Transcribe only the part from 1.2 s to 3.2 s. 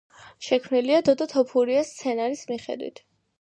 თოფურიას სცენარის მიხედვით.